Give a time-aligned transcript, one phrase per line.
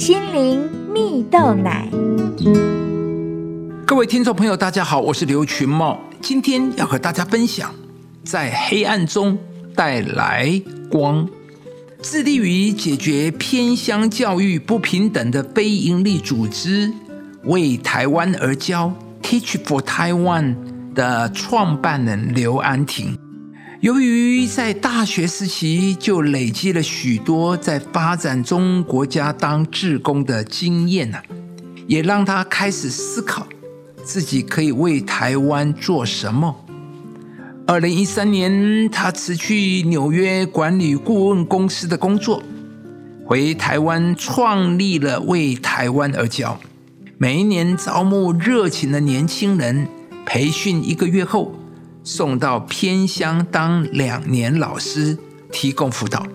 [0.00, 1.86] 心灵蜜豆奶。
[3.84, 7.70] 各位听众朋友，大家好，我是刘群茂，今天要和大家分享，
[8.24, 9.36] 在黑暗中
[9.76, 10.58] 带来
[10.90, 11.28] 光，
[12.00, 16.90] 致力于解决偏乡教育不平等的非营利组织——
[17.44, 18.90] 为台湾而教
[19.22, 20.56] （Teach for Taiwan）
[20.94, 23.18] 的创办人刘安婷。
[23.80, 31.16] 由于在大学时期就累积了许多在发展中国家当志工的经验呢，
[31.86, 33.46] 也让他开始思考
[34.04, 36.54] 自己可以为台湾做什么。
[37.66, 42.42] 二零一三年，他辞去纽约管理顾问公司的工作，
[43.24, 46.60] 回台湾创立了为台湾而教，
[47.16, 49.88] 每一年招募热情的年轻人，
[50.26, 51.54] 培训一个月后。
[52.12, 55.16] 送到偏乡当两年老师，
[55.52, 56.26] 提供辅导。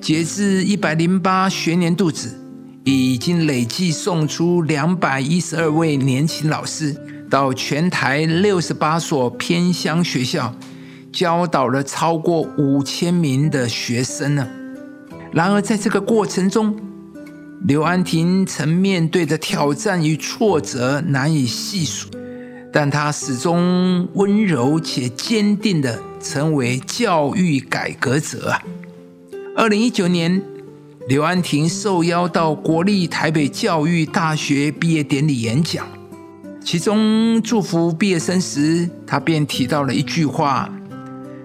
[0.00, 2.30] 截至一百零八学年度止，
[2.84, 6.96] 已经累计送出两百一十二位年轻老师
[7.28, 10.54] 到全台六十八所偏乡学校，
[11.12, 14.48] 教导了超过五千名的学生呢。
[15.34, 16.74] 然而，在这个过程中，
[17.66, 22.08] 刘安婷曾面对的挑战与挫折难以细数。
[22.76, 28.60] 但他始终温柔且坚定地成为教育改革者啊！
[29.54, 30.42] 二零一九年，
[31.06, 35.86] 刘安婷受邀到国立台北教育大学毕业典礼演讲，
[36.64, 40.68] 其中祝福毕业生时，他便提到了一句话，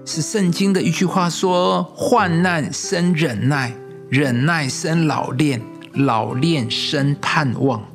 [0.06, 3.72] 是圣经的一句话，说：“患难生忍耐，
[4.10, 5.62] 忍耐生老练，
[5.94, 7.86] 老练生盼望。”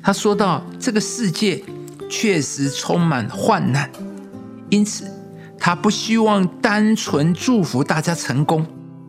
[0.00, 1.60] 他说到这个世界。
[2.12, 3.90] 确实充满患难，
[4.68, 5.10] 因此
[5.58, 8.66] 他不希望单纯祝福大家成功，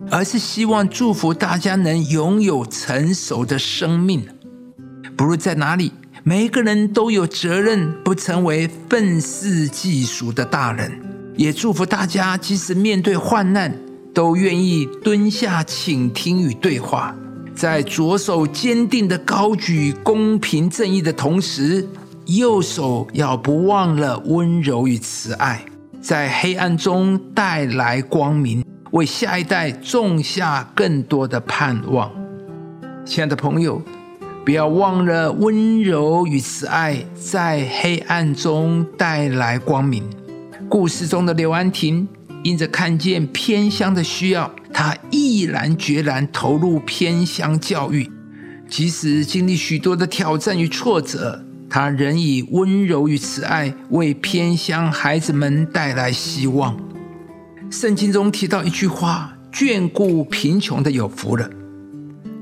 [0.10, 4.26] 而是希望祝福大家能拥有成熟的生命。
[5.18, 5.92] 不论在哪里，
[6.24, 10.90] 每一个人都有责任不成为愤世嫉俗的大人。
[11.36, 13.76] 也祝福大家，即使面对患难，
[14.14, 17.14] 都愿意蹲下倾听与对话，
[17.54, 21.86] 在左手坚定的高举公平正义的同时。
[22.26, 25.62] 右手要不忘了温柔与慈爱，
[26.02, 32.10] 在黑暗中带来光明，为下一代种下更多的盼望。
[33.04, 33.82] 亲爱的朋友，
[34.46, 40.02] 不要忘了温柔与慈爱在黑暗中带来光明。
[40.70, 42.08] 故事中的刘安婷，
[42.42, 48.10] 因着看见偏乡的需要，她毅然决然投入偏乡教育，
[48.70, 51.44] 即使经历许多的挑战与挫折。
[51.76, 56.78] 他仍以温柔与慈爱为偏乡孩子们带来希望。
[57.72, 61.50] 圣经中提到一句话：“眷顾贫穷的有福了。”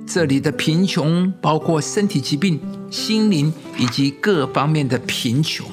[0.06, 2.60] 这里的贫穷包括身体疾病、
[2.90, 5.66] 心灵以及各方面的贫穷。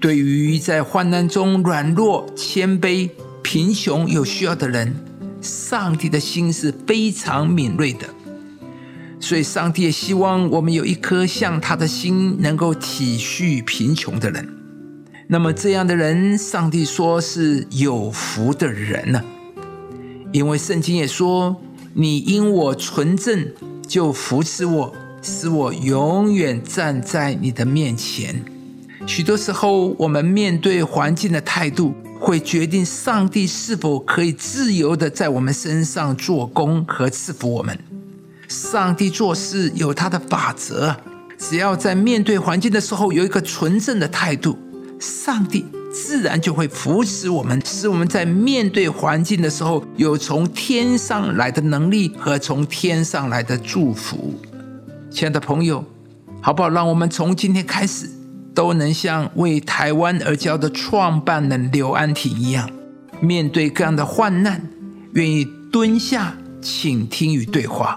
[0.00, 3.08] 对于在患难中软弱、谦卑、
[3.40, 4.92] 贫穷有需要的人，
[5.40, 8.08] 上帝的心是非常敏锐的。
[9.24, 14.46] 所以，上帝也希望我们有一颗像他的心，能够体恤贫穷的人。
[15.28, 19.24] 那么，这样的人，上帝说是有福的人呢？
[20.30, 21.56] 因为圣经也说
[21.94, 23.48] ：“你因我纯正，
[23.88, 28.44] 就扶持我，使我永远站在你的面前。”
[29.08, 37.78] 许多时候，我们面对环境的态度，会决定上帝是否可以自由的在我们身上做工和赐福我们。
[38.48, 40.94] 上帝做事有他的法则，
[41.38, 44.58] 只要在面对环境的时候有一个纯正的态度，
[45.00, 54.34] 上帝自然就会扶持我们，使我们在面对环境的时候有从天上来的能力和从天上来的祝福。
[55.10, 55.84] 亲爱的朋友，
[56.40, 56.68] 好不好？
[56.68, 58.10] 让我们从今天开始
[58.54, 62.68] 都能像为台湾而教的创办人刘安婷一样，
[63.20, 64.60] 面对各样的患难，
[65.12, 67.96] 愿意蹲下倾听与对话。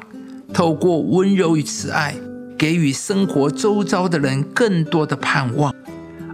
[0.57, 2.15] 透过温柔与慈爱，
[2.57, 5.71] 给予生活周遭的人更多的盼望，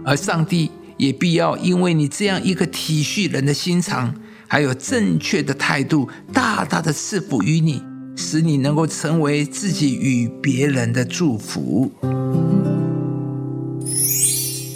[0.02, 4.14] 而上帝也必要因为你这样一个体恤人的心肠，
[4.48, 7.82] 还有正确的态度，大大的赐福于你，
[8.16, 11.92] 使你能够成为自己与别人的祝福。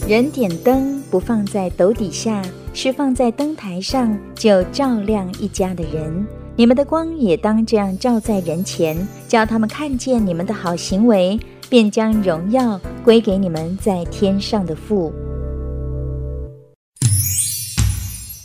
[0.06, 2.44] 人点灯不放在斗底下，
[2.74, 6.26] 是放在灯台上，就照亮一家的人。
[6.58, 11.38] 你们的光也当这样照在人前，叫他们看见你们的好行为，
[11.68, 15.12] 便将荣耀归给你们在天上的父。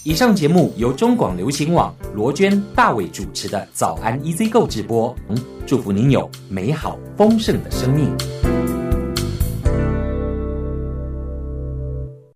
[0.04, 5.16] 以上节目由中广流行网罗娟、大伟主持的《早安 EZ 购》直播。
[5.66, 8.53] 祝福您有美好丰盛的生命。